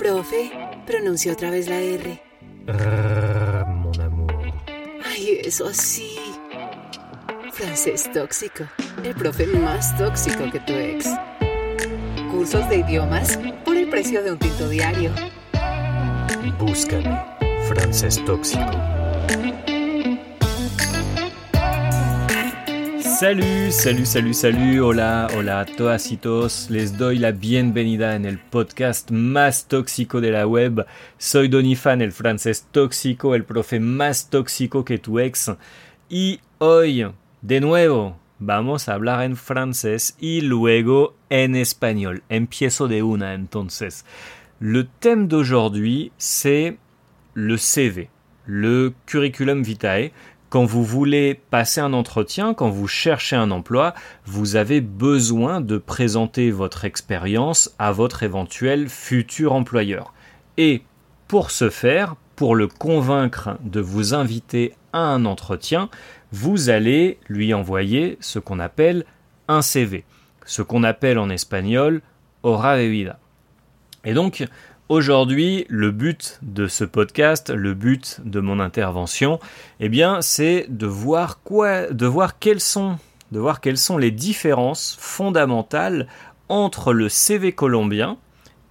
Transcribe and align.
Profe, 0.00 0.50
pronunció 0.86 1.34
otra 1.34 1.50
vez 1.50 1.68
la 1.68 1.78
R. 1.78 2.22
Mon 3.66 4.00
amour. 4.00 4.32
Ay, 5.04 5.42
eso 5.44 5.74
sí. 5.74 6.16
Francés 7.52 8.10
tóxico. 8.10 8.64
El 9.04 9.14
profe 9.14 9.46
más 9.46 9.94
tóxico 9.98 10.50
que 10.50 10.58
tu 10.60 10.72
ex. 10.72 11.06
Cursos 12.30 12.66
de 12.70 12.78
idiomas 12.78 13.38
por 13.62 13.76
el 13.76 13.90
precio 13.90 14.22
de 14.22 14.32
un 14.32 14.38
tinto 14.38 14.70
diario. 14.70 15.10
Búscame. 16.58 17.22
Francés 17.68 18.24
tóxico. 18.24 18.70
Salut, 23.20 23.70
salut, 23.70 24.06
salut, 24.06 24.32
salut, 24.32 24.80
hola, 24.80 25.28
hola 25.36 25.60
a 25.60 25.66
y. 25.66 26.70
Les 26.70 26.96
doy 26.96 27.18
la 27.18 27.32
bienvenida 27.32 28.16
en 28.16 28.24
el 28.24 28.38
podcast 28.38 29.10
más 29.10 29.68
tóxico 29.68 30.22
de 30.22 30.30
la 30.30 30.46
web. 30.46 30.86
Soy 31.18 31.48
Donifan, 31.48 32.00
el 32.00 32.12
francés 32.12 32.66
tóxico, 32.70 33.34
el 33.34 33.44
profe 33.44 33.78
más 33.78 34.30
tóxico 34.30 34.86
que 34.86 34.96
tu 34.96 35.18
ex. 35.18 35.52
Y 36.08 36.40
hoy, 36.56 37.12
de 37.42 37.60
nuevo, 37.60 38.18
vamos 38.38 38.88
a 38.88 38.94
hablar 38.94 39.22
en 39.24 39.36
francés 39.36 40.16
y 40.18 40.40
luego 40.40 41.14
en 41.28 41.56
español. 41.56 42.22
Empiezo 42.30 42.88
de 42.88 43.02
una 43.02 43.34
entonces. 43.34 44.06
Le 44.60 44.88
thème 44.98 45.28
d'aujourd'hui, 45.28 46.10
c'est 46.16 46.78
le 47.34 47.58
CV, 47.58 48.08
le 48.46 48.94
curriculum 49.04 49.62
vitae. 49.62 50.10
Quand 50.50 50.64
vous 50.64 50.82
voulez 50.84 51.40
passer 51.50 51.80
un 51.80 51.92
entretien, 51.92 52.54
quand 52.54 52.70
vous 52.70 52.88
cherchez 52.88 53.36
un 53.36 53.52
emploi, 53.52 53.94
vous 54.26 54.56
avez 54.56 54.80
besoin 54.80 55.60
de 55.60 55.78
présenter 55.78 56.50
votre 56.50 56.84
expérience 56.84 57.72
à 57.78 57.92
votre 57.92 58.24
éventuel 58.24 58.88
futur 58.88 59.52
employeur. 59.52 60.12
Et 60.56 60.82
pour 61.28 61.52
ce 61.52 61.70
faire, 61.70 62.16
pour 62.34 62.56
le 62.56 62.66
convaincre 62.66 63.58
de 63.62 63.80
vous 63.80 64.12
inviter 64.12 64.74
à 64.92 64.98
un 64.98 65.24
entretien, 65.24 65.88
vous 66.32 66.68
allez 66.68 67.20
lui 67.28 67.54
envoyer 67.54 68.18
ce 68.20 68.40
qu'on 68.40 68.58
appelle 68.58 69.04
un 69.46 69.62
CV, 69.62 70.04
ce 70.46 70.62
qu'on 70.62 70.82
appelle 70.82 71.20
en 71.20 71.30
espagnol 71.30 72.02
hora 72.42 72.76
de 72.76 72.82
vida. 72.82 73.20
Et 74.04 74.14
donc, 74.14 74.44
Aujourd'hui, 74.90 75.66
le 75.68 75.92
but 75.92 76.40
de 76.42 76.66
ce 76.66 76.82
podcast, 76.82 77.50
le 77.50 77.74
but 77.74 78.20
de 78.24 78.40
mon 78.40 78.58
intervention, 78.58 79.38
eh 79.78 79.88
c'est 80.20 80.66
de 80.68 80.86
voir 80.88 81.38
quelles 82.40 82.58
sont, 82.58 82.98
de 83.30 83.38
voir 83.38 83.60
quelles 83.60 83.78
sont 83.78 83.98
les 83.98 84.10
différences 84.10 84.96
fondamentales 84.98 86.08
entre 86.48 86.92
le 86.92 87.08
CV 87.08 87.52
colombien 87.52 88.18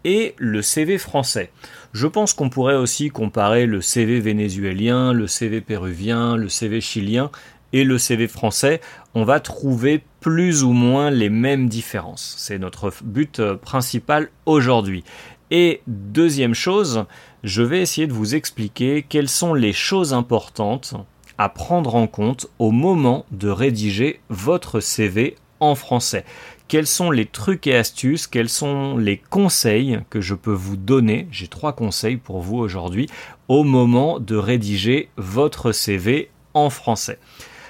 et 0.04 0.36
le 0.38 0.62
CV 0.62 0.98
français. 0.98 1.54
Je 1.94 2.08
pense 2.08 2.34
qu'on 2.34 2.50
pourrait 2.50 2.76
aussi 2.76 3.12
comparer 3.12 3.66
le 3.66 3.80
CV 3.80 4.20
vénézuélien, 4.20 5.14
le 5.14 5.26
CV 5.26 5.62
péruvien, 5.62 6.36
le 6.36 6.50
CV 6.50 6.82
chilien 6.82 7.32
et 7.72 7.86
le 7.86 7.98
CV 7.98 8.28
français. 8.28 8.82
On 9.16 9.24
va 9.24 9.40
trouver 9.40 10.04
plus 10.20 10.64
ou 10.66 10.74
moins 10.74 11.12
les 11.12 11.30
mêmes 11.30 11.70
différences. 11.70 12.36
C'est 12.38 12.60
notre 12.60 12.92
but 13.04 13.42
principal 13.62 14.28
aujourd'hui. 14.46 15.06
Et 15.52 15.82
deuxième 15.88 16.54
chose, 16.54 17.06
je 17.44 17.64
vais 17.64 17.82
essayer 17.82 18.06
de 18.06 18.14
vous 18.14 18.36
expliquer 18.36 19.06
quelles 19.08 19.30
sont 19.30 19.54
les 19.54 19.74
choses 19.74 20.14
importantes 20.14 20.94
à 21.40 21.50
prendre 21.50 21.96
en 21.96 22.06
compte 22.06 22.48
au 22.60 22.72
moment 22.72 23.26
de 23.32 23.50
rédiger 23.50 24.20
votre 24.30 24.80
CV 24.80 25.38
en 25.60 25.74
français. 25.74 26.26
Quels 26.68 26.86
sont 26.86 27.10
les 27.10 27.26
trucs 27.26 27.66
et 27.66 27.76
astuces, 27.76 28.28
quels 28.28 28.50
sont 28.50 28.98
les 28.98 29.18
conseils 29.18 30.02
que 30.12 30.22
je 30.22 30.36
peux 30.36 30.54
vous 30.54 30.78
donner, 30.78 31.28
j'ai 31.32 31.48
trois 31.48 31.74
conseils 31.74 32.18
pour 32.18 32.42
vous 32.42 32.58
aujourd'hui, 32.58 33.10
au 33.48 33.64
moment 33.64 34.20
de 34.20 34.36
rédiger 34.36 35.10
votre 35.18 35.72
CV 35.72 36.30
en 36.54 36.70
français. 36.70 37.18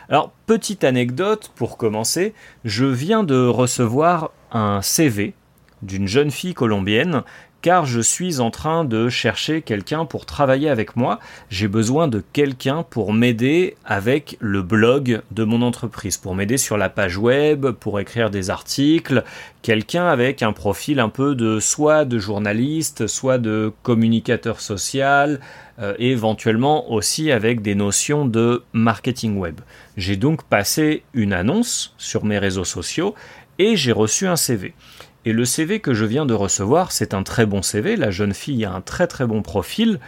Alors, 0.09 0.31
petite 0.47 0.83
anecdote 0.83 1.51
pour 1.55 1.77
commencer, 1.77 2.33
je 2.65 2.85
viens 2.85 3.23
de 3.23 3.47
recevoir 3.47 4.31
un 4.51 4.81
CV 4.81 5.33
d'une 5.81 6.07
jeune 6.07 6.31
fille 6.31 6.53
colombienne 6.53 7.23
car 7.61 7.85
je 7.85 7.99
suis 7.99 8.39
en 8.39 8.51
train 8.51 8.85
de 8.85 9.09
chercher 9.09 9.61
quelqu'un 9.61 10.05
pour 10.05 10.25
travailler 10.25 10.69
avec 10.69 10.95
moi. 10.95 11.19
J'ai 11.49 11.67
besoin 11.67 12.07
de 12.07 12.23
quelqu'un 12.33 12.83
pour 12.83 13.13
m'aider 13.13 13.75
avec 13.85 14.37
le 14.39 14.61
blog 14.61 15.21
de 15.31 15.43
mon 15.43 15.61
entreprise, 15.61 16.17
pour 16.17 16.35
m'aider 16.35 16.57
sur 16.57 16.77
la 16.77 16.89
page 16.89 17.17
web, 17.17 17.71
pour 17.71 17.99
écrire 17.99 18.29
des 18.29 18.49
articles, 18.49 19.23
quelqu'un 19.61 20.07
avec 20.07 20.41
un 20.43 20.53
profil 20.53 20.99
un 20.99 21.09
peu 21.09 21.35
de 21.35 21.59
soit 21.59 22.05
de 22.05 22.17
journaliste, 22.17 23.07
soit 23.07 23.37
de 23.37 23.73
communicateur 23.83 24.61
social, 24.61 25.39
euh, 25.79 25.93
éventuellement 25.99 26.91
aussi 26.91 27.31
avec 27.31 27.61
des 27.61 27.75
notions 27.75 28.25
de 28.25 28.63
marketing 28.73 29.37
web. 29.37 29.59
J'ai 29.97 30.15
donc 30.15 30.43
passé 30.43 31.03
une 31.13 31.33
annonce 31.33 31.93
sur 31.97 32.25
mes 32.25 32.37
réseaux 32.37 32.65
sociaux 32.65 33.15
et 33.59 33.75
j'ai 33.75 33.91
reçu 33.91 34.27
un 34.27 34.35
CV. 34.35 34.73
Et 35.25 35.33
le 35.33 35.45
CV 35.45 35.79
que 35.79 35.93
je 35.93 36.05
viens 36.05 36.25
de 36.25 36.33
recevoir, 36.33 36.91
c'est 36.91 37.13
un 37.13 37.23
très 37.23 37.45
bon 37.45 37.61
CV. 37.61 37.95
La 37.95 38.11
jeune 38.11 38.33
fille 38.33 38.63
a 38.65 38.71
un 38.71 38.81
très 38.81 39.07
très 39.07 39.27
bon 39.27 39.41
profil, 39.41 39.99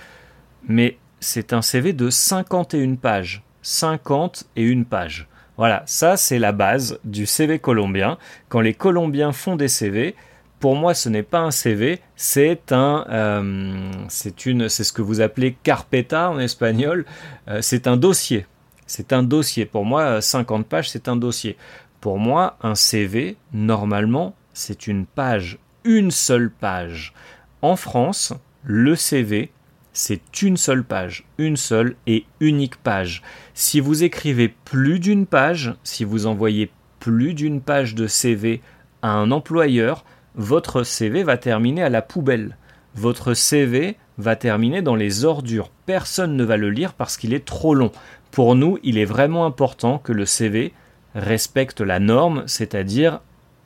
mais 0.68 0.98
c'est 1.20 1.54
un 1.54 1.62
CV 1.62 1.94
de 1.94 2.10
51 2.10 2.96
pages. 2.96 3.44
51 3.62 4.84
pages. 4.84 5.28
Voilà, 5.58 5.84
ça 5.86 6.18
c'est 6.18 6.40
la 6.40 6.54
base 6.54 7.00
du 7.04 7.26
CV 7.26 7.60
colombien. 7.60 8.18
Quand 8.50 8.62
les 8.62 8.74
Colombiens 8.74 9.32
font 9.32 9.56
des 9.56 9.68
CV, 9.68 10.16
pour 10.60 10.76
moi 10.76 10.94
ce 10.94 11.10
n'est 11.10 11.24
pas 11.24 11.40
un 11.40 11.52
CV, 11.52 12.00
c'est 12.16 12.72
un, 12.72 13.06
euh, 13.10 13.92
c'est 14.08 14.46
une, 14.46 14.70
c'est 14.70 14.84
ce 14.84 14.94
que 14.94 15.02
vous 15.02 15.22
appelez 15.22 15.56
carpeta 15.62 16.32
en 16.32 16.40
espagnol. 16.40 17.06
Euh, 17.48 17.60
c'est 17.62 17.86
un 17.86 17.98
dossier. 17.98 18.46
C'est 18.88 19.14
un 19.14 19.24
dossier. 19.24 19.66
Pour 19.66 19.86
moi, 19.86 20.20
50 20.20 20.66
pages, 20.68 20.90
c'est 20.90 21.08
un 21.08 21.16
dossier. 21.16 21.56
Pour 22.02 22.18
moi, 22.18 22.58
un 22.62 22.76
CV, 22.76 23.38
normalement, 23.54 24.36
c'est 24.54 24.88
une 24.88 25.06
page, 25.06 25.60
une 25.84 26.12
seule 26.12 26.50
page. 26.50 27.14
En 27.62 27.76
France, 27.76 28.34
le 28.64 28.96
CV, 28.96 29.52
c'est 29.94 30.42
une 30.42 30.58
seule 30.58 30.84
page, 30.84 31.26
une 31.38 31.58
seule 31.58 31.96
et 32.08 32.26
unique 32.40 32.78
page. 32.78 33.22
Si 33.54 33.80
vous 33.80 34.04
écrivez 34.04 34.48
plus 34.50 35.00
d'une 35.00 35.26
page, 35.26 35.74
si 35.84 36.04
vous 36.04 36.28
envoyez 36.28 36.72
plus 37.00 37.34
d'une 37.34 37.62
page 37.62 37.96
de 37.96 38.08
CV 38.08 38.62
à 39.02 39.12
un 39.12 39.32
employeur, 39.32 40.06
votre 40.36 40.84
CV 40.84 41.24
va 41.24 41.38
terminer 41.38 41.84
à 41.84 41.90
la 41.90 42.02
poubelle. 42.02 42.58
Votre 42.96 43.34
CV 43.34 43.98
va 44.18 44.36
terminer 44.36 44.82
dans 44.82 44.96
les 44.96 45.26
ordures. 45.26 45.72
Personne 45.86 46.38
ne 46.38 46.44
va 46.44 46.58
le 46.58 46.70
lire 46.70 46.94
parce 46.94 47.18
qu'il 47.18 47.34
est 47.34 47.46
trop 47.46 47.74
long. 47.74 47.92
Pour 48.32 48.56
nous, 48.56 48.78
il 48.84 48.98
est 48.98 49.06
vraiment 49.06 49.46
important 49.46 49.98
que 49.98 50.14
le 50.14 50.26
CV 50.26 50.74
respecte 51.16 51.82
la 51.82 52.00
norme, 52.00 52.44
c'est-à-dire 52.48 53.20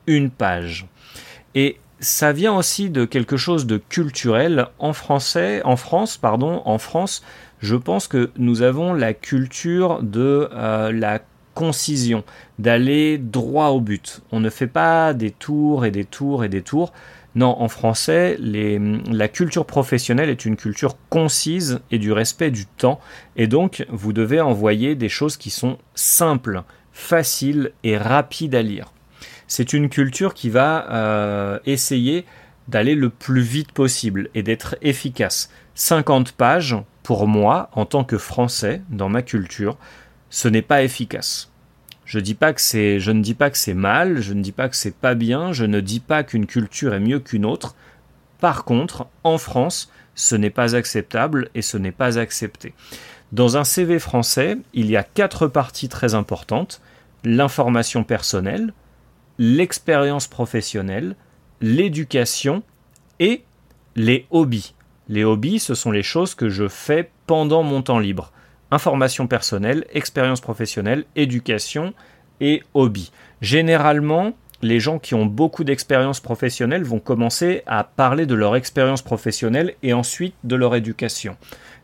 une 0.06 0.30
page. 0.30 0.86
Et 1.54 1.78
ça 2.00 2.32
vient 2.32 2.54
aussi 2.54 2.90
de 2.90 3.04
quelque 3.04 3.36
chose 3.36 3.66
de 3.66 3.78
culturel 3.78 4.68
en 4.78 4.92
français, 4.92 5.62
en 5.64 5.76
France, 5.76 6.16
pardon, 6.16 6.62
en 6.64 6.78
France. 6.78 7.22
Je 7.60 7.76
pense 7.76 8.06
que 8.06 8.30
nous 8.36 8.62
avons 8.62 8.92
la 8.92 9.14
culture 9.14 10.02
de 10.02 10.48
euh, 10.52 10.92
la 10.92 11.20
concision, 11.54 12.22
d'aller 12.58 13.16
droit 13.16 13.68
au 13.68 13.80
but. 13.80 14.20
On 14.30 14.40
ne 14.40 14.50
fait 14.50 14.66
pas 14.66 15.14
des 15.14 15.30
tours 15.30 15.86
et 15.86 15.90
des 15.90 16.04
tours 16.04 16.44
et 16.44 16.50
des 16.50 16.60
tours. 16.60 16.92
Non, 17.34 17.60
en 17.60 17.68
français, 17.68 18.36
les, 18.38 18.78
la 19.10 19.28
culture 19.28 19.66
professionnelle 19.66 20.30
est 20.30 20.44
une 20.44 20.56
culture 20.56 20.96
concise 21.08 21.80
et 21.90 21.98
du 21.98 22.12
respect 22.12 22.50
du 22.50 22.66
temps. 22.66 23.00
Et 23.36 23.46
donc, 23.46 23.86
vous 23.90 24.12
devez 24.12 24.40
envoyer 24.40 24.94
des 24.94 25.08
choses 25.08 25.36
qui 25.36 25.50
sont 25.50 25.78
simples, 25.94 26.62
faciles 26.92 27.72
et 27.84 27.96
rapides 27.96 28.54
à 28.54 28.62
lire 28.62 28.92
c'est 29.46 29.72
une 29.72 29.88
culture 29.88 30.34
qui 30.34 30.50
va 30.50 30.90
euh, 30.90 31.58
essayer 31.66 32.24
d'aller 32.68 32.94
le 32.94 33.10
plus 33.10 33.42
vite 33.42 33.72
possible 33.72 34.28
et 34.34 34.42
d'être 34.42 34.76
efficace. 34.82 35.50
50 35.74 36.32
pages, 36.32 36.76
pour 37.02 37.28
moi, 37.28 37.70
en 37.72 37.84
tant 37.84 38.02
que 38.02 38.18
Français, 38.18 38.82
dans 38.88 39.08
ma 39.08 39.22
culture, 39.22 39.76
ce 40.30 40.48
n'est 40.48 40.62
pas 40.62 40.82
efficace. 40.82 41.50
Je, 42.04 42.18
ne 42.18 42.22
dis 42.22 42.34
pas 42.34 42.52
que 42.52 42.60
c'est 43.58 43.74
mal, 43.74 44.20
je 44.20 44.32
ne 44.32 44.42
dis 44.42 44.52
pas 44.52 44.68
que 44.68 44.76
c'est 44.76 44.94
pas 44.94 45.14
bien, 45.14 45.52
je 45.52 45.64
ne 45.64 45.80
dis 45.80 46.00
pas 46.00 46.22
qu'une 46.22 46.46
culture 46.46 46.94
est 46.94 47.00
mieux 47.00 47.20
qu'une 47.20 47.44
autre. 47.44 47.74
Par 48.40 48.64
contre, 48.64 49.06
en 49.24 49.38
France, 49.38 49.90
ce 50.14 50.36
n'est 50.36 50.50
pas 50.50 50.76
acceptable 50.76 51.50
et 51.54 51.62
ce 51.62 51.76
n'est 51.76 51.92
pas 51.92 52.18
accepté. 52.18 52.74
Dans 53.32 53.56
un 53.56 53.64
CV 53.64 53.98
français, 53.98 54.56
il 54.72 54.88
y 54.88 54.96
a 54.96 55.02
quatre 55.02 55.48
parties 55.48 55.88
très 55.88 56.14
importantes 56.14 56.80
l'information 57.24 58.04
personnelle, 58.04 58.72
l'expérience 59.38 60.26
professionnelle, 60.26 61.16
l'éducation 61.60 62.62
et 63.18 63.44
les 63.94 64.26
hobbies. 64.30 64.74
Les 65.08 65.24
hobbies, 65.24 65.58
ce 65.58 65.74
sont 65.74 65.90
les 65.90 66.02
choses 66.02 66.34
que 66.34 66.48
je 66.48 66.68
fais 66.68 67.10
pendant 67.26 67.62
mon 67.62 67.82
temps 67.82 67.98
libre. 67.98 68.32
Information 68.70 69.26
personnelle, 69.26 69.86
expérience 69.92 70.40
professionnelle, 70.40 71.04
éducation 71.14 71.94
et 72.40 72.62
hobby. 72.74 73.12
Généralement, 73.40 74.32
les 74.62 74.80
gens 74.80 74.98
qui 74.98 75.14
ont 75.14 75.26
beaucoup 75.26 75.64
d'expérience 75.64 76.20
professionnelle 76.20 76.82
vont 76.82 76.98
commencer 76.98 77.62
à 77.66 77.84
parler 77.84 78.26
de 78.26 78.34
leur 78.34 78.56
expérience 78.56 79.02
professionnelle 79.02 79.74
et 79.82 79.92
ensuite 79.92 80.34
de 80.44 80.56
leur 80.56 80.74
éducation. 80.74 81.36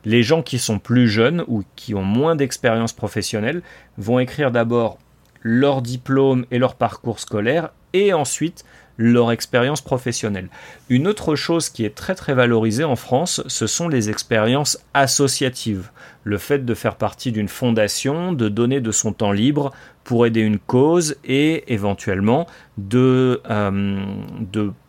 Les 0.04 0.22
gens 0.22 0.42
qui 0.42 0.58
sont 0.58 0.78
plus 0.78 1.08
jeunes 1.08 1.44
ou 1.46 1.62
qui 1.76 1.94
ont 1.94 2.02
moins 2.02 2.34
d'expérience 2.34 2.92
professionnelle 2.92 3.62
vont 3.98 4.18
écrire 4.18 4.50
d'abord 4.50 4.98
leur 5.42 5.82
diplôme 5.82 6.46
et 6.50 6.58
leur 6.58 6.74
parcours 6.74 7.20
scolaire 7.20 7.70
et 7.92 8.12
ensuite 8.12 8.64
leur 8.98 9.32
expérience 9.32 9.80
professionnelle. 9.80 10.48
Une 10.88 11.08
autre 11.08 11.34
chose 11.34 11.68
qui 11.68 11.84
est 11.84 11.94
très 11.94 12.14
très 12.14 12.34
valorisée 12.34 12.84
en 12.84 12.96
France, 12.96 13.42
ce 13.46 13.66
sont 13.66 13.88
les 13.88 14.10
expériences 14.10 14.78
associatives. 14.94 15.90
Le 16.24 16.38
fait 16.38 16.64
de 16.64 16.74
faire 16.74 16.96
partie 16.96 17.32
d'une 17.32 17.48
fondation, 17.48 18.32
de 18.32 18.48
donner 18.48 18.80
de 18.80 18.92
son 18.92 19.12
temps 19.12 19.32
libre 19.32 19.72
pour 20.04 20.26
aider 20.26 20.40
une 20.40 20.58
cause 20.58 21.16
et 21.24 21.72
éventuellement 21.72 22.46
de, 22.76 23.40
euh, 23.50 24.00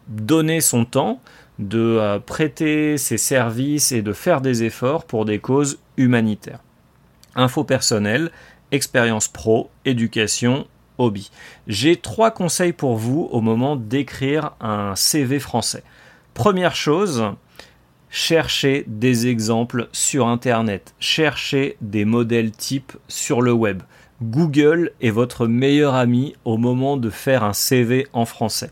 donner 0.07 0.61
son 0.61 0.85
temps, 0.85 1.21
de 1.59 1.79
euh, 1.79 2.19
prêter 2.19 2.97
ses 2.97 3.17
services 3.17 3.91
et 3.91 4.01
de 4.01 4.13
faire 4.13 4.41
des 4.41 4.63
efforts 4.63 5.05
pour 5.05 5.25
des 5.25 5.39
causes 5.39 5.79
humanitaires. 5.97 6.59
Info 7.35 7.63
personnelle, 7.63 8.31
expérience 8.73 9.29
pro, 9.29 9.69
éducation, 9.85 10.67
hobby. 10.97 11.31
J'ai 11.67 11.95
trois 11.95 12.31
conseils 12.31 12.73
pour 12.73 12.95
vous 12.97 13.29
au 13.31 13.39
moment 13.39 13.75
d'écrire 13.75 14.51
un 14.59 14.95
CV 14.95 15.39
français. 15.39 15.83
Première 16.33 16.75
chose, 16.75 17.23
cherchez 18.09 18.83
des 18.87 19.27
exemples 19.27 19.87
sur 19.91 20.27
Internet, 20.27 20.95
cherchez 20.99 21.77
des 21.81 22.03
modèles 22.03 22.51
types 22.51 22.93
sur 23.07 23.41
le 23.41 23.53
web. 23.53 23.83
Google 24.21 24.91
est 25.01 25.11
votre 25.11 25.47
meilleur 25.47 25.93
ami 25.93 26.35
au 26.43 26.57
moment 26.57 26.97
de 26.97 27.09
faire 27.09 27.43
un 27.43 27.53
CV 27.53 28.07
en 28.13 28.25
français. 28.25 28.71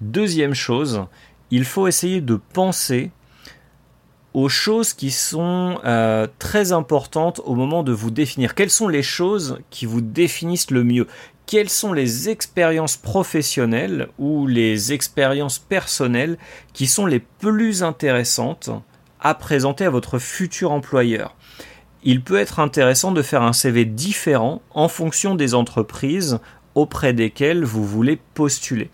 Deuxième 0.00 0.54
chose, 0.54 1.04
il 1.50 1.64
faut 1.64 1.86
essayer 1.86 2.20
de 2.20 2.40
penser 2.52 3.10
aux 4.34 4.48
choses 4.48 4.92
qui 4.92 5.12
sont 5.12 5.78
euh, 5.84 6.26
très 6.40 6.72
importantes 6.72 7.40
au 7.44 7.54
moment 7.54 7.84
de 7.84 7.92
vous 7.92 8.10
définir. 8.10 8.56
Quelles 8.56 8.70
sont 8.70 8.88
les 8.88 9.02
choses 9.02 9.58
qui 9.70 9.86
vous 9.86 10.00
définissent 10.00 10.72
le 10.72 10.82
mieux? 10.82 11.06
Quelles 11.46 11.70
sont 11.70 11.92
les 11.92 12.28
expériences 12.28 12.96
professionnelles 12.96 14.08
ou 14.18 14.46
les 14.46 14.92
expériences 14.92 15.60
personnelles 15.60 16.36
qui 16.72 16.86
sont 16.86 17.06
les 17.06 17.20
plus 17.20 17.84
intéressantes 17.84 18.70
à 19.20 19.34
présenter 19.34 19.84
à 19.84 19.90
votre 19.90 20.18
futur 20.18 20.72
employeur? 20.72 21.36
Il 22.02 22.22
peut 22.22 22.38
être 22.38 22.58
intéressant 22.58 23.12
de 23.12 23.22
faire 23.22 23.42
un 23.42 23.52
CV 23.52 23.84
différent 23.84 24.62
en 24.72 24.88
fonction 24.88 25.36
des 25.36 25.54
entreprises 25.54 26.40
auprès 26.74 27.12
desquelles 27.12 27.64
vous 27.64 27.84
voulez 27.84 28.18
postuler. 28.34 28.90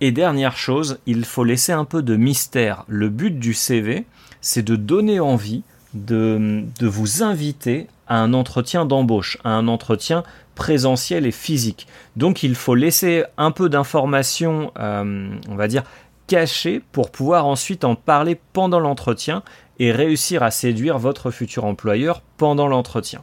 Et 0.00 0.12
dernière 0.12 0.56
chose, 0.56 1.00
il 1.06 1.24
faut 1.24 1.42
laisser 1.42 1.72
un 1.72 1.84
peu 1.84 2.02
de 2.02 2.14
mystère. 2.14 2.84
Le 2.86 3.08
but 3.08 3.36
du 3.36 3.52
CV, 3.52 4.06
c'est 4.40 4.62
de 4.62 4.76
donner 4.76 5.20
envie 5.20 5.62
de, 5.94 6.64
vous 6.80 7.22
inviter 7.22 7.86
à 8.06 8.18
un 8.20 8.32
entretien 8.34 8.84
d'embauche, 8.84 9.38
à 9.44 9.50
un 9.50 9.68
entretien 9.68 10.22
présentiel 10.54 11.26
et 11.26 11.32
physique. 11.32 11.86
Donc 12.16 12.42
il 12.42 12.54
faut 12.54 12.74
laisser 12.74 13.24
un 13.36 13.50
peu 13.50 13.68
d'informations, 13.68 14.72
euh, 14.78 15.30
on 15.48 15.54
va 15.54 15.68
dire, 15.68 15.84
cachées 16.26 16.82
pour 16.92 17.10
pouvoir 17.10 17.46
ensuite 17.46 17.84
en 17.84 17.94
parler 17.94 18.38
pendant 18.52 18.80
l'entretien 18.80 19.42
et 19.78 19.92
réussir 19.92 20.42
à 20.42 20.50
séduire 20.50 20.98
votre 20.98 21.30
futur 21.30 21.64
employeur 21.64 22.22
pendant 22.36 22.66
l'entretien. 22.66 23.22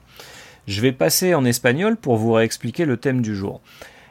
Je 0.68 0.82
vais 0.82 0.92
passer 0.92 1.36
en 1.36 1.46
espagnol 1.46 1.98
pour 1.98 2.18
vous 2.18 2.32
réexpliquer 2.32 2.86
le 2.86 2.98
thème 2.98 3.22
du 3.22 3.36
jour. 3.36 3.62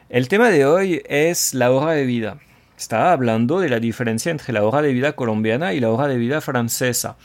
El 0.09 0.27
tema 0.27 0.51
de 0.51 0.63
hoy 0.63 1.01
es 1.09 1.53
la 1.53 1.73
hora 1.73 1.95
de 1.95 2.03
vida. 2.03 2.37
Estaba 2.77 3.13
hablando 3.13 3.59
de 3.59 3.69
la 3.69 3.79
diferencia 3.79 4.31
entre 4.31 4.53
la 4.53 4.63
hora 4.63 4.81
de 4.81 4.91
vida 4.91 5.13
colombiana 5.13 5.73
y 5.73 5.79
la 5.79 5.91
hora 5.91 6.07
de 6.07 6.17
vida 6.17 6.41
francesa. 6.41 7.15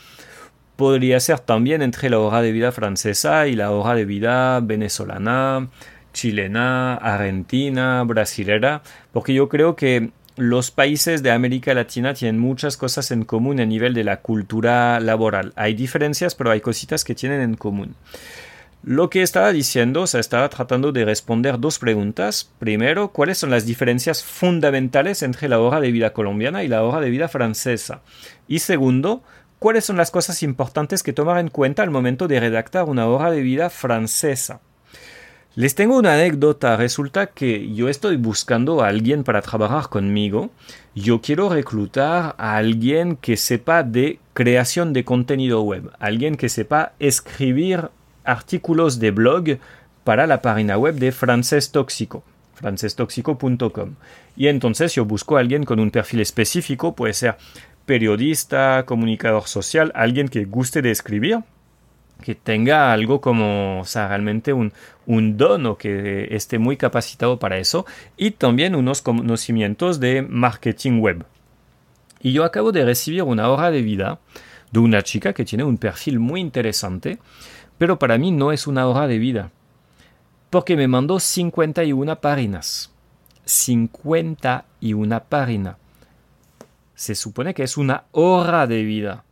Podría 0.77 1.19
ser 1.19 1.39
también 1.39 1.81
entre 1.81 2.09
la 2.09 2.19
hora 2.19 2.41
de 2.41 2.51
vida 2.51 2.71
francesa 2.71 3.47
y 3.47 3.55
la 3.55 3.71
hora 3.71 3.95
de 3.95 4.05
vida 4.05 4.59
venezolana, 4.61 5.67
chilena, 6.13 6.95
argentina, 6.95 8.03
brasilera, 8.03 8.81
porque 9.11 9.33
yo 9.33 9.49
creo 9.49 9.75
que 9.75 10.11
los 10.37 10.71
países 10.71 11.21
de 11.21 11.31
América 11.31 11.73
Latina 11.73 12.13
tienen 12.13 12.39
muchas 12.39 12.77
cosas 12.77 13.11
en 13.11 13.25
común 13.25 13.59
a 13.59 13.65
nivel 13.65 13.93
de 13.93 14.05
la 14.05 14.21
cultura 14.21 14.99
laboral. 15.01 15.51
Hay 15.55 15.73
diferencias, 15.73 16.35
pero 16.35 16.51
hay 16.51 16.61
cositas 16.61 17.03
que 17.03 17.13
tienen 17.13 17.41
en 17.41 17.55
común. 17.55 17.95
Lo 18.83 19.11
que 19.11 19.21
estaba 19.21 19.51
diciendo, 19.51 20.07
se 20.07 20.19
estaba 20.19 20.49
tratando 20.49 20.91
de 20.91 21.05
responder 21.05 21.59
dos 21.59 21.77
preguntas. 21.77 22.51
Primero, 22.57 23.09
¿cuáles 23.11 23.37
son 23.37 23.51
las 23.51 23.67
diferencias 23.67 24.23
fundamentales 24.23 25.21
entre 25.21 25.49
la 25.49 25.59
hora 25.59 25.79
de 25.79 25.91
vida 25.91 26.13
colombiana 26.13 26.63
y 26.63 26.67
la 26.67 26.83
hora 26.83 26.99
de 26.99 27.11
vida 27.11 27.27
francesa? 27.27 28.01
Y 28.47 28.57
segundo, 28.57 29.21
¿cuáles 29.59 29.85
son 29.85 29.97
las 29.97 30.09
cosas 30.09 30.41
importantes 30.41 31.03
que 31.03 31.13
tomar 31.13 31.37
en 31.37 31.49
cuenta 31.49 31.83
al 31.83 31.91
momento 31.91 32.27
de 32.27 32.39
redactar 32.39 32.85
una 32.85 33.05
hora 33.05 33.29
de 33.29 33.41
vida 33.41 33.69
francesa? 33.69 34.61
Les 35.53 35.75
tengo 35.75 35.97
una 35.97 36.13
anécdota. 36.13 36.75
Resulta 36.75 37.27
que 37.27 37.71
yo 37.75 37.87
estoy 37.87 38.15
buscando 38.15 38.81
a 38.81 38.87
alguien 38.87 39.23
para 39.23 39.43
trabajar 39.43 39.89
conmigo. 39.89 40.49
Yo 40.95 41.21
quiero 41.21 41.49
reclutar 41.49 42.33
a 42.39 42.55
alguien 42.55 43.15
que 43.15 43.37
sepa 43.37 43.83
de 43.83 44.17
creación 44.33 44.91
de 44.91 45.03
contenido 45.03 45.61
web, 45.61 45.91
alguien 45.99 46.35
que 46.35 46.49
sepa 46.49 46.93
escribir 46.97 47.89
artículos 48.23 48.99
de 48.99 49.11
blog 49.11 49.57
para 50.03 50.27
la 50.27 50.41
página 50.41 50.77
web 50.77 50.95
de 50.95 51.11
Frances 51.11 51.71
Tóxico, 51.71 52.23
francestóxico.com. 52.55 53.95
Y 54.35 54.47
entonces 54.47 54.95
yo 54.95 55.05
busco 55.05 55.37
a 55.37 55.39
alguien 55.39 55.63
con 55.63 55.79
un 55.79 55.91
perfil 55.91 56.21
específico, 56.21 56.95
puede 56.95 57.13
ser 57.13 57.37
periodista, 57.85 58.85
comunicador 58.85 59.47
social, 59.47 59.91
alguien 59.95 60.27
que 60.27 60.45
guste 60.45 60.81
de 60.81 60.91
escribir, 60.91 61.39
que 62.23 62.35
tenga 62.35 62.93
algo 62.93 63.19
como, 63.19 63.81
o 63.81 63.85
sea, 63.85 64.07
realmente 64.07 64.53
un, 64.53 64.73
un 65.05 65.37
don 65.37 65.65
o 65.65 65.77
que 65.77 66.27
esté 66.31 66.59
muy 66.59 66.77
capacitado 66.77 67.39
para 67.39 67.57
eso, 67.57 67.85
y 68.17 68.31
también 68.31 68.75
unos 68.75 69.01
conocimientos 69.01 69.99
de 69.99 70.21
marketing 70.21 70.99
web. 70.99 71.25
Y 72.21 72.33
yo 72.33 72.43
acabo 72.43 72.71
de 72.71 72.85
recibir 72.85 73.23
una 73.23 73.49
hora 73.49 73.71
de 73.71 73.81
vida 73.81 74.19
de 74.71 74.79
una 74.79 75.01
chica 75.01 75.33
que 75.33 75.43
tiene 75.43 75.63
un 75.63 75.77
perfil 75.77 76.19
muy 76.19 76.39
interesante, 76.39 77.19
pero 77.81 77.97
para 77.97 78.19
mí 78.19 78.29
no 78.29 78.51
es 78.51 78.67
una 78.67 78.85
hora 78.85 79.07
de 79.07 79.17
vida, 79.17 79.49
porque 80.51 80.77
me 80.77 80.87
mandó 80.87 81.19
51 81.19 82.21
páginas. 82.21 82.91
51 83.45 85.23
páginas. 85.23 85.77
Se 86.93 87.15
supone 87.15 87.55
que 87.55 87.63
es 87.63 87.77
una 87.77 88.03
hora 88.11 88.67
de 88.67 88.83
vida. 88.83 89.23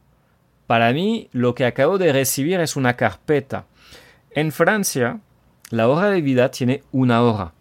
Para 0.66 0.92
mí, 0.94 1.30
lo 1.32 1.54
que 1.54 1.68
acabo 1.68 2.00
de 2.00 2.12
recibir 2.12 2.60
es 2.60 2.76
una 2.76 2.96
carpeta. 2.96 3.66
En 4.32 4.52
Francia, 4.52 5.20
la 5.70 5.88
hora 5.88 6.10
de 6.10 6.22
vida 6.22 6.50
tiene 6.50 6.82
una 6.92 7.22
hora. 7.22 7.54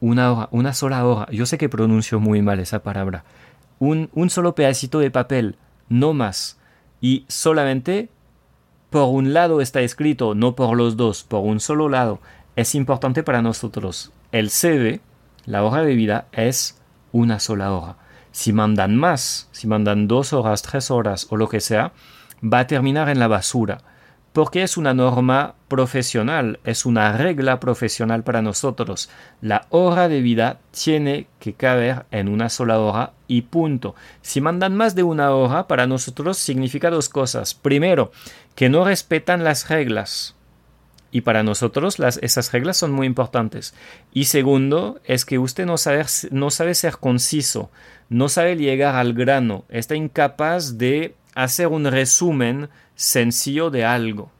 Una 0.00 0.32
hora, 0.32 0.48
una 0.52 0.72
sola 0.72 1.04
hora. 1.04 1.30
Yo 1.30 1.44
sé 1.44 1.58
que 1.58 1.68
pronuncio 1.68 2.18
muy 2.18 2.40
mal 2.40 2.60
esa 2.60 2.82
palabra. 2.82 3.24
Un, 3.78 4.08
un 4.14 4.30
solo 4.30 4.54
pedacito 4.54 5.00
de 5.00 5.10
papel, 5.10 5.56
no 5.90 6.14
más. 6.14 6.58
Y 7.02 7.26
solamente 7.28 8.08
por 8.90 9.08
un 9.08 9.32
lado 9.32 9.60
está 9.60 9.80
escrito, 9.80 10.34
no 10.34 10.56
por 10.56 10.76
los 10.76 10.96
dos, 10.96 11.22
por 11.22 11.40
un 11.40 11.60
solo 11.60 11.88
lado, 11.88 12.20
es 12.56 12.74
importante 12.74 13.22
para 13.22 13.40
nosotros. 13.40 14.12
El 14.32 14.50
CV, 14.50 15.00
la 15.46 15.62
hora 15.62 15.82
de 15.82 15.94
vida, 15.94 16.26
es 16.32 16.80
una 17.12 17.38
sola 17.38 17.72
hora. 17.72 17.96
Si 18.32 18.52
mandan 18.52 18.96
más, 18.96 19.48
si 19.52 19.66
mandan 19.66 20.08
dos 20.08 20.32
horas, 20.32 20.62
tres 20.62 20.90
horas 20.90 21.28
o 21.30 21.36
lo 21.36 21.48
que 21.48 21.60
sea, 21.60 21.92
va 22.42 22.60
a 22.60 22.66
terminar 22.66 23.08
en 23.08 23.20
la 23.20 23.28
basura 23.28 23.78
porque 24.32 24.62
es 24.62 24.76
una 24.76 24.94
norma 24.94 25.54
profesional, 25.66 26.60
es 26.64 26.86
una 26.86 27.12
regla 27.16 27.58
profesional 27.58 28.22
para 28.22 28.42
nosotros. 28.42 29.10
La 29.40 29.66
hora 29.70 30.08
de 30.08 30.20
vida 30.20 30.60
tiene 30.70 31.26
que 31.40 31.54
caber 31.54 32.06
en 32.12 32.28
una 32.28 32.48
sola 32.48 32.78
hora 32.78 33.12
y 33.26 33.42
punto. 33.42 33.96
Si 34.22 34.40
mandan 34.40 34.76
más 34.76 34.94
de 34.94 35.02
una 35.02 35.32
hora, 35.32 35.66
para 35.66 35.86
nosotros 35.86 36.38
significa 36.38 36.90
dos 36.90 37.08
cosas. 37.08 37.54
Primero, 37.54 38.12
que 38.60 38.68
no 38.68 38.84
respetan 38.84 39.42
las 39.42 39.70
reglas. 39.70 40.36
Y 41.10 41.22
para 41.22 41.42
nosotros 41.42 41.98
las, 41.98 42.18
esas 42.18 42.52
reglas 42.52 42.76
son 42.76 42.92
muy 42.92 43.06
importantes. 43.06 43.72
Y 44.12 44.26
segundo, 44.26 45.00
es 45.06 45.24
que 45.24 45.38
usted 45.38 45.64
no 45.64 45.78
sabe, 45.78 46.04
no 46.30 46.50
sabe 46.50 46.74
ser 46.74 46.98
conciso, 46.98 47.70
no 48.10 48.28
sabe 48.28 48.56
llegar 48.56 48.96
al 48.96 49.14
grano, 49.14 49.64
está 49.70 49.94
incapaz 49.94 50.76
de 50.76 51.14
hacer 51.34 51.68
un 51.68 51.86
resumen 51.86 52.68
sencillo 52.96 53.70
de 53.70 53.86
algo. 53.86 54.30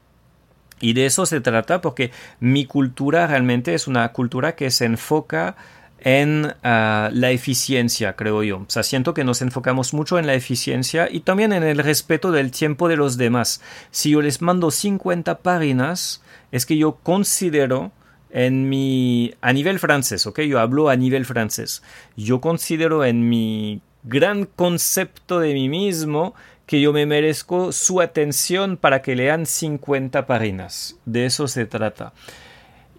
Y 0.79 0.93
de 0.93 1.07
eso 1.07 1.25
se 1.25 1.41
trata 1.41 1.81
porque 1.81 2.11
mi 2.39 2.67
cultura 2.67 3.25
realmente 3.25 3.73
es 3.73 3.87
una 3.87 4.07
cultura 4.11 4.53
que 4.55 4.69
se 4.69 4.85
enfoca 4.85 5.55
en 6.01 6.53
ah, 6.63 7.09
la 7.13 7.31
eficiencia, 7.31 8.15
creo 8.15 8.43
yo. 8.43 8.65
O 8.75 8.83
siento 8.83 9.13
que 9.13 9.23
nos 9.23 9.41
enfocamos 9.41 9.93
mucho 9.93 10.19
en 10.19 10.27
la 10.27 10.33
eficiencia 10.33 11.07
y 11.11 11.21
también 11.21 11.53
en 11.53 11.63
el 11.63 11.77
respeto 11.77 12.31
del 12.31 12.51
tiempo 12.51 12.87
de 12.87 12.97
los 12.97 13.17
demás. 13.17 13.61
Si 13.91 14.11
yo 14.11 14.21
les 14.21 14.41
mando 14.41 14.71
50 14.71 15.39
páginas, 15.39 16.21
es 16.51 16.65
que 16.65 16.77
yo 16.77 16.97
considero 17.03 17.91
en 18.31 18.69
mi, 18.69 19.33
a 19.41 19.53
nivel 19.53 19.79
francés, 19.79 20.25
¿ok? 20.25 20.41
Yo 20.41 20.59
hablo 20.59 20.89
a 20.89 20.95
nivel 20.95 21.25
francés. 21.25 21.83
Yo 22.15 22.41
considero 22.41 23.05
en 23.05 23.29
mi 23.29 23.81
gran 24.03 24.45
concepto 24.45 25.39
de 25.39 25.53
mí 25.53 25.69
mismo 25.69 26.33
que 26.65 26.81
yo 26.81 26.93
me 26.93 27.05
merezco 27.05 27.71
su 27.71 28.01
atención 28.01 28.77
para 28.77 29.01
que 29.01 29.15
lean 29.15 29.45
50 29.45 30.25
páginas. 30.25 30.97
De 31.05 31.25
eso 31.25 31.47
se 31.47 31.65
trata. 31.65 32.13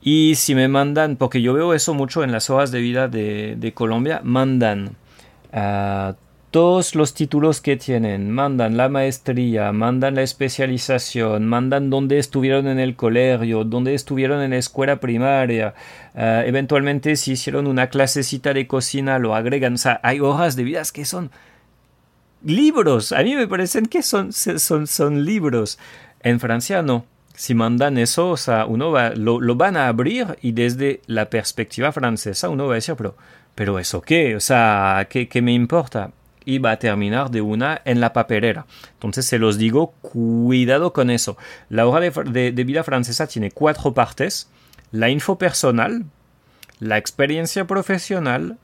Y 0.02 0.34
si 0.34 0.56
me 0.56 0.66
mandan, 0.66 1.16
porque 1.16 1.40
yo 1.42 1.54
veo 1.54 1.74
eso 1.74 1.94
mucho 1.94 2.24
en 2.24 2.32
las 2.32 2.50
hojas 2.50 2.72
de 2.72 2.80
vida 2.80 3.06
de, 3.06 3.72
Colombia, 3.74 4.20
mandan 4.24 4.96
a 5.52 6.16
todos 6.50 6.96
los 6.96 7.14
títulos 7.14 7.60
que 7.60 7.76
tienen, 7.76 8.30
mandan 8.30 8.76
la 8.76 8.88
maestría, 8.88 9.72
mandan 9.72 10.16
la 10.16 10.22
especialización, 10.22 11.46
mandan 11.46 11.88
dónde 11.88 12.18
estuvieron 12.18 12.66
en 12.66 12.78
el 12.78 12.96
colegio, 12.96 13.64
dónde 13.64 13.94
estuvieron 13.94 14.42
en 14.42 14.50
la 14.50 14.58
escuela 14.58 15.00
primaria, 15.00 15.72
eh, 16.14 16.44
eventualmente 16.46 17.16
si 17.16 17.32
hicieron 17.32 17.66
una 17.66 17.86
clasecita 17.86 18.52
de 18.52 18.66
cocina 18.66 19.18
lo 19.18 19.34
agregan, 19.34 19.74
o 19.74 19.78
sea, 19.78 19.98
hay 20.02 20.20
hojas 20.20 20.56
de 20.56 20.64
vidas 20.64 20.92
que 20.92 21.06
son 21.06 21.30
libros, 22.44 23.12
a 23.12 23.22
mí 23.22 23.34
me 23.34 23.46
parecen 23.46 23.86
que 23.86 24.02
son, 24.02 24.32
son, 24.32 24.86
son 24.86 25.24
libros. 25.24 25.78
En 26.22 26.38
Francia 26.38 26.82
no. 26.82 27.04
Si 27.34 27.54
mandan 27.54 27.98
eso, 27.98 28.30
o 28.30 28.36
sea, 28.36 28.66
uno 28.66 28.90
va, 28.90 29.10
lo, 29.10 29.40
lo 29.40 29.56
van 29.56 29.76
a 29.76 29.88
abrir 29.88 30.38
y 30.42 30.52
desde 30.52 31.00
la 31.06 31.30
perspectiva 31.30 31.92
francesa 31.92 32.48
uno 32.48 32.66
va 32.66 32.72
a 32.72 32.74
decir, 32.76 32.94
pero, 32.96 33.16
pero 33.54 33.78
eso 33.78 34.02
qué, 34.02 34.36
o 34.36 34.40
sea, 34.40 35.06
¿qué, 35.10 35.28
qué 35.28 35.42
me 35.42 35.52
importa? 35.52 36.10
y 36.44 36.58
va 36.58 36.72
a 36.72 36.78
terminar 36.78 37.30
de 37.30 37.40
una 37.40 37.80
en 37.84 38.00
la 38.00 38.12
papelera. 38.12 38.66
Entonces 38.94 39.26
se 39.26 39.38
los 39.38 39.58
digo, 39.58 39.92
cuidado 40.02 40.92
con 40.92 41.10
eso. 41.10 41.36
La 41.68 41.86
hoja 41.86 42.00
de, 42.00 42.50
vida 42.64 42.84
francesa 42.84 43.26
tiene 43.26 43.50
cuatro 43.50 43.92
partes. 43.94 44.48
La 44.90 45.08
info 45.08 45.38
personal, 45.38 46.04
la 46.78 46.98
experiencia 46.98 47.66
profesional, 47.66 48.58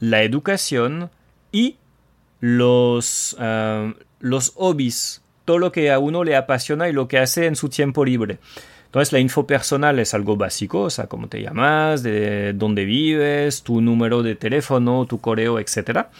la 0.00 0.22
educación 0.22 1.10
y 1.52 1.76
los, 2.40 3.36
uh, 3.38 3.92
los 4.20 4.50
hobbies, 4.50 5.22
todo 5.48 5.56
lo 5.56 5.72
que 5.72 5.90
a 5.90 5.98
uno 5.98 6.24
le 6.24 6.36
apasiona 6.36 6.90
y 6.90 6.92
lo 6.92 7.08
que 7.08 7.18
hace 7.18 7.46
en 7.46 7.56
su 7.56 7.70
tiempo 7.70 8.04
libre. 8.04 8.36
Entonces 8.84 9.14
la 9.14 9.18
info 9.18 9.46
personal 9.46 9.98
es 9.98 10.12
algo 10.12 10.36
básico, 10.36 10.82
o 10.82 10.90
sea, 10.90 11.06
cómo 11.06 11.26
te 11.28 11.40
llamas, 11.40 12.02
de 12.02 12.52
dónde 12.52 12.84
vives, 12.84 13.62
tu 13.62 13.80
número 13.80 14.22
de 14.22 14.34
teléfono, 14.34 15.06
tu 15.06 15.22
correo, 15.22 15.58
etcétera. 15.58 16.10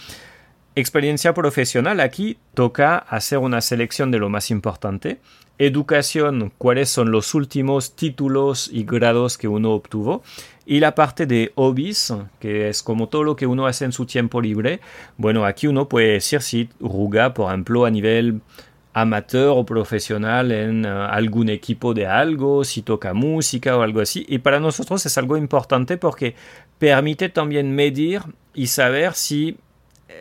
Experiencia 0.74 1.34
profesional, 1.34 2.00
aquí 2.00 2.38
toca 2.54 2.96
hacer 2.96 3.36
una 3.36 3.60
selección 3.60 4.10
de 4.10 4.18
lo 4.18 4.30
más 4.30 4.50
importante. 4.50 5.18
Educación, 5.58 6.50
cuáles 6.56 6.88
son 6.88 7.10
los 7.10 7.34
últimos 7.34 7.96
títulos 7.96 8.70
y 8.72 8.84
grados 8.84 9.36
que 9.36 9.48
uno 9.48 9.72
obtuvo. 9.72 10.22
Y 10.64 10.80
la 10.80 10.94
parte 10.94 11.26
de 11.26 11.52
hobbies, 11.54 12.14
que 12.40 12.70
es 12.70 12.82
como 12.82 13.08
todo 13.08 13.24
lo 13.24 13.36
que 13.36 13.46
uno 13.46 13.66
hace 13.66 13.84
en 13.84 13.92
su 13.92 14.06
tiempo 14.06 14.40
libre. 14.40 14.80
Bueno, 15.18 15.44
aquí 15.44 15.66
uno 15.66 15.86
puede 15.86 16.12
decir 16.12 16.40
si 16.40 16.70
ruga, 16.80 17.34
por 17.34 17.48
ejemplo, 17.48 17.84
a 17.84 17.90
nivel 17.90 18.40
amateur 19.00 19.48
o 19.48 19.64
profesional 19.64 20.52
en 20.52 20.84
uh, 20.84 21.04
algún 21.10 21.48
equipo 21.48 21.94
de 21.94 22.06
algo, 22.06 22.64
si 22.64 22.82
toca 22.82 23.14
música 23.14 23.76
o 23.76 23.82
algo 23.82 24.00
así. 24.00 24.24
Y 24.28 24.38
para 24.38 24.60
nosotros 24.60 25.04
es 25.06 25.16
algo 25.18 25.36
importante 25.36 25.96
porque 25.96 26.34
permite 26.78 27.28
también 27.28 27.74
medir 27.74 28.22
y 28.54 28.66
saber 28.68 29.14
si 29.14 29.58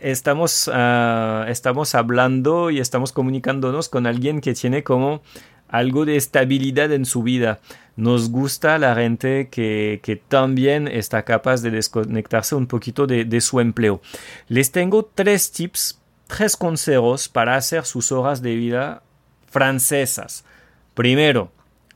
estamos, 0.01 0.67
uh, 0.67 1.43
estamos 1.47 1.95
hablando 1.95 2.69
y 2.69 2.79
estamos 2.79 3.11
comunicándonos 3.11 3.89
con 3.89 4.05
alguien 4.05 4.41
que 4.41 4.53
tiene 4.53 4.83
como 4.83 5.21
algo 5.69 6.05
de 6.05 6.15
estabilidad 6.15 6.91
en 6.91 7.05
su 7.05 7.23
vida. 7.23 7.59
Nos 7.95 8.29
gusta 8.29 8.77
la 8.77 8.95
gente 8.95 9.49
que, 9.49 9.99
que 10.03 10.15
también 10.15 10.87
está 10.87 11.23
capaz 11.23 11.61
de 11.61 11.71
desconectarse 11.71 12.55
un 12.55 12.67
poquito 12.67 13.07
de, 13.07 13.25
de, 13.25 13.41
su 13.41 13.59
empleo. 13.59 14.01
Les 14.47 14.71
tengo 14.71 15.03
tres 15.03 15.51
tips, 15.51 15.99
tres 16.27 16.55
consejos 16.55 17.29
para 17.29 17.55
hacer 17.55 17.85
sus 17.85 18.11
horas 18.11 18.41
de 18.41 18.55
vida 18.55 19.01
francesas. 19.47 20.45
Primero, 20.93 21.51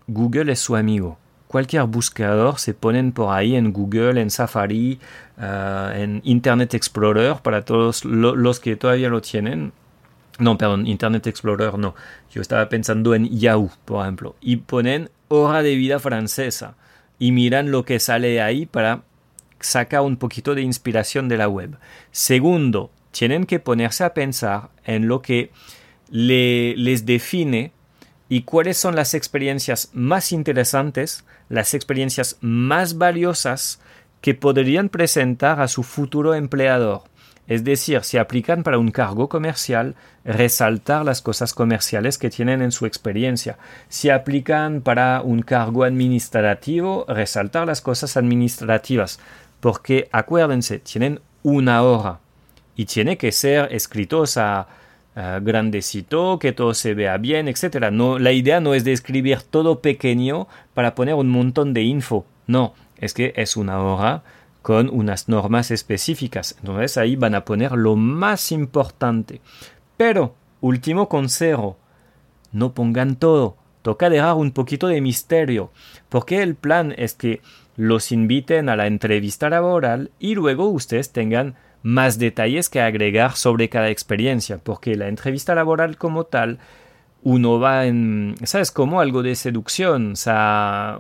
Google 0.08 0.52
es 0.52 0.60
su 0.60 0.76
amigo 0.76 1.18
cualquier 1.52 1.84
buscador 1.84 2.60
se 2.60 2.74
ponen 2.74 3.12
por 3.12 3.36
ahí 3.36 3.58
en 3.58 3.74
Google, 3.74 4.22
en 4.22 4.30
Safari, 4.30 5.00
uh, 5.38 5.92
en 5.94 6.22
Internet 6.24 6.74
Explorer, 6.74 7.36
para 7.44 7.66
todos 7.66 8.06
lo, 8.06 8.38
los 8.38 8.62
que 8.62 8.78
todavía 8.78 9.10
lo 9.10 9.22
tienen. 9.22 9.74
No, 10.40 10.58
perdón, 10.58 10.88
Internet 10.88 11.28
Explorer 11.28 11.78
no. 11.78 11.94
Yo 12.32 12.42
estaba 12.42 12.70
pensando 12.70 13.14
en 13.14 13.28
Yahoo, 13.38 13.70
por 13.84 14.02
ejemplo. 14.02 14.36
Y 14.40 14.58
ponen 14.58 15.10
hora 15.28 15.62
de 15.62 15.76
vida 15.76 16.00
francesa. 16.00 16.76
Y 17.20 17.34
miran 17.34 17.70
lo 17.70 17.84
que 17.84 18.00
sale 18.00 18.42
ahí 18.42 18.66
para 18.66 19.02
sacar 19.60 20.02
un 20.02 20.16
poquito 20.16 20.56
de 20.56 20.62
inspiración 20.62 21.28
de 21.28 21.38
la 21.38 21.50
web. 21.50 21.78
Segundo, 22.12 22.92
tienen 23.12 23.46
que 23.46 23.60
ponerse 23.60 24.04
a 24.04 24.14
pensar 24.14 24.70
en 24.86 25.08
lo 25.08 25.22
que 25.22 25.52
le, 26.10 26.76
les 26.76 27.06
define 27.06 27.72
y 28.30 28.44
cuáles 28.44 28.78
son 28.78 28.96
las 28.96 29.14
experiencias 29.14 29.90
más 29.94 30.32
interesantes, 30.32 31.26
las 31.50 31.74
experiencias 31.74 32.38
más 32.42 32.98
valiosas 32.98 33.82
que 34.22 34.34
podrían 34.36 34.90
presentar 34.90 35.60
a 35.60 35.68
su 35.68 35.84
futuro 35.84 36.34
empleador. 36.34 37.04
Es 37.48 37.66
decir, 37.66 38.04
si 38.04 38.18
aplican 38.18 38.64
para 38.64 38.78
un 38.78 38.92
cargo 38.92 39.28
comercial, 39.28 39.96
resaltar 40.24 41.04
las 41.04 41.22
cosas 41.22 41.54
comerciales 41.54 42.18
que 42.18 42.30
tienen 42.30 42.62
en 42.62 42.72
su 42.72 42.86
experiencia. 42.86 43.58
Si 43.90 44.10
aplican 44.10 44.82
para 44.82 45.22
un 45.22 45.42
cargo 45.42 45.84
administrativo, 45.84 47.06
resaltar 47.10 47.68
las 47.68 47.82
cosas 47.82 48.16
administrativas. 48.16 49.20
Porque 49.60 50.08
acuérdense, 50.14 50.80
tienen 50.80 51.20
una 51.44 51.84
hora 51.84 52.20
y 52.82 52.86
tiene 52.86 53.16
que 53.16 53.32
ser 53.32 53.72
escritos 53.72 54.38
a 54.38 54.68
uh, 55.16 55.44
grandecito, 55.46 56.40
que 56.40 56.52
todo 56.52 56.74
se 56.74 56.96
vea 56.96 57.20
bien, 57.20 57.48
etc. 57.48 57.92
No, 57.92 58.18
la 58.18 58.32
idea 58.32 58.60
no 58.60 58.74
es 58.74 58.84
de 58.84 58.92
escribir 58.92 59.44
todo 59.44 59.82
pequeño 59.82 60.48
para 60.74 60.96
poner 60.96 61.14
un 61.14 61.30
montón 61.30 61.76
de 61.76 61.84
info. 61.84 62.26
No, 62.48 62.74
es 62.98 63.14
que 63.14 63.34
es 63.36 63.56
una 63.56 63.86
hoja 63.86 64.24
con 64.64 64.90
unas 64.90 65.30
normas 65.30 65.70
específicas. 65.70 66.56
Entonces 66.58 66.98
ahí 66.98 67.16
van 67.16 67.36
a 67.36 67.46
poner 67.46 67.74
lo 67.74 67.96
más 67.96 68.52
importante. 68.52 69.42
Pero, 69.96 70.34
último 70.60 71.08
consejo, 71.08 71.78
no 72.52 72.74
pongan 72.74 73.16
todo. 73.16 73.58
Toca 73.84 74.10
dejar 74.10 74.34
un 74.38 74.54
poquito 74.54 74.88
de 74.88 75.02
misterio, 75.02 75.72
porque 76.10 76.42
el 76.42 76.56
plan 76.56 76.96
es 76.98 77.14
que 77.14 77.42
los 77.76 78.12
inviten 78.12 78.70
a 78.70 78.76
la 78.76 78.88
entrevista 78.88 79.52
laboral 79.52 80.10
y 80.18 80.34
luego 80.34 80.68
ustedes 80.70 81.12
tengan 81.12 81.54
más 81.84 82.20
detalles 82.20 82.70
que 82.70 82.82
agregar 82.82 83.36
sobre 83.36 83.70
cada 83.70 83.90
experiencia, 83.90 84.58
porque 84.58 84.96
la 84.96 85.08
entrevista 85.08 85.56
laboral 85.56 85.98
como 85.98 86.26
tal, 86.26 86.60
uno 87.24 87.60
va 87.60 87.86
en, 87.86 88.36
¿sabes? 88.44 88.72
Como 88.72 89.00
algo 89.00 89.24
de 89.24 89.36
seducción, 89.36 90.14
o 90.14 90.16
sea, 90.16 91.00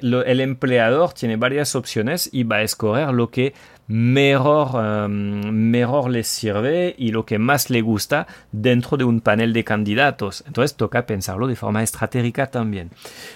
el 0.00 0.40
empleador 0.40 1.12
tiene 1.12 1.36
varias 1.36 1.74
opciones 1.74 2.28
y 2.32 2.44
va 2.44 2.56
a 2.56 2.62
escoger 2.62 3.12
lo 3.12 3.30
que 3.30 3.54
mejor, 3.88 4.74
um, 4.74 5.50
mejor 5.50 6.10
les 6.10 6.26
sirve 6.26 6.94
y 6.98 7.12
lo 7.12 7.24
que 7.24 7.38
más 7.38 7.70
le 7.70 7.80
gusta 7.80 8.26
dentro 8.52 8.96
de 8.96 9.04
un 9.04 9.20
panel 9.20 9.52
de 9.52 9.64
candidatos. 9.64 10.44
Entonces 10.46 10.76
toca 10.76 11.06
pensarlo 11.06 11.46
de 11.46 11.56
forma 11.56 11.82
estratégica 11.82 12.48
también. 12.48 12.90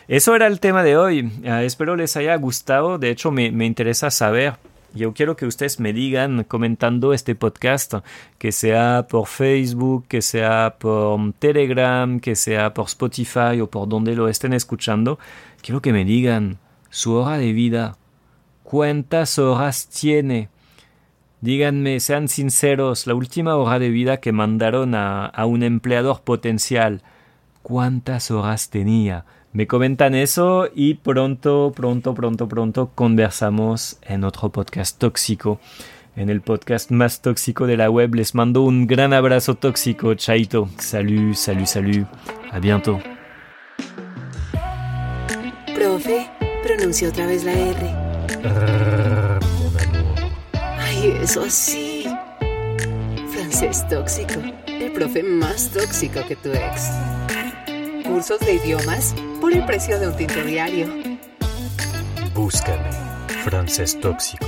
Eso 0.09 0.35
era 0.35 0.47
el 0.47 0.61
tema 0.61 0.83
de 0.83 0.97
hoy. 0.97 1.31
Uh, 1.43 1.63
espero 1.63 1.97
les 1.97 2.17
haya 2.17 2.35
gustado. 2.37 2.99
De 2.99 3.11
hecho, 3.11 3.31
me, 3.31 3.51
me 3.53 3.67
interesa 3.67 4.11
saber 4.11 4.55
yo 4.95 5.13
quiero 5.15 5.37
que 5.37 5.47
ustedes 5.47 5.79
me 5.79 5.93
digan 5.93 6.45
comentando 6.45 7.13
este 7.13 7.35
podcast, 7.35 7.95
que 8.39 8.53
sea 8.53 9.07
por 9.09 9.27
Facebook, 9.27 10.07
que 10.09 10.23
sea 10.23 10.77
por 10.79 11.33
Telegram, 11.35 12.19
que 12.19 12.35
sea 12.35 12.75
por 12.75 12.87
Spotify 12.87 13.61
o 13.61 13.71
por 13.71 13.89
donde 13.89 14.17
lo 14.17 14.29
estén 14.29 14.53
escuchando. 14.53 15.19
Quiero 15.63 15.81
que 15.81 15.93
me 15.93 16.05
digan 16.05 16.59
su 16.89 17.15
hora 17.15 17.39
de 17.39 17.53
vida. 17.53 17.97
¿Cuántas 18.65 19.39
horas 19.39 19.89
tiene? 19.89 20.49
Díganme, 21.41 22.01
sean 22.01 22.29
sinceros, 22.29 23.07
la 23.07 23.15
última 23.15 23.57
hora 23.57 23.79
de 23.79 23.91
vida 23.91 24.19
que 24.19 24.33
mandaron 24.33 24.95
a, 24.95 25.27
a 25.27 25.47
un 25.47 25.63
empleador 25.63 26.23
potencial, 26.23 27.03
¿cuántas 27.63 28.31
horas 28.31 28.71
tenía? 28.71 29.25
Me 29.53 29.67
comentan 29.67 30.15
eso 30.15 30.69
y 30.73 30.95
pronto, 30.95 31.73
pronto, 31.75 32.15
pronto, 32.15 32.47
pronto 32.47 32.93
conversamos 32.95 33.99
en 34.03 34.23
otro 34.23 34.51
podcast 34.51 34.97
tóxico. 34.97 35.59
En 36.15 36.31
el 36.31 36.41
podcast 36.41 36.93
más 36.93 37.21
tóxico 37.21 37.67
de 37.67 37.77
la 37.77 37.91
web 37.91 38.15
les 38.15 38.37
mando 38.37 38.63
un 38.63 38.87
gran 38.87 39.13
abrazo 39.13 39.57
tóxico. 39.57 40.15
Chaito. 40.15 40.69
Salut, 40.79 41.35
salut, 41.35 41.67
salut. 41.67 42.07
A 42.53 42.61
bientôt. 42.61 43.01
Profe, 45.75 46.31
pronuncia 46.63 47.09
otra 47.09 47.27
vez 47.27 47.43
la 47.43 47.53
R. 47.53 47.95
Ay, 50.79 51.19
eso 51.23 51.45
sí. 51.51 52.05
Francés 53.33 53.85
tóxico. 53.89 54.41
El 54.69 54.93
profe 54.93 55.25
más 55.25 55.71
tóxico 55.71 56.21
que 56.29 56.37
tu 56.37 56.51
ex. 56.51 56.89
Cursos 58.05 58.39
de 58.41 58.55
idiomas 58.55 59.13
por 59.41 59.53
el 59.53 59.65
precio 59.65 59.99
de 59.99 60.09
un 60.09 60.17
tinto 60.17 60.43
diario. 60.45 60.89
Búscame, 62.35 62.91
francés 63.43 63.99
tóxico. 64.01 64.47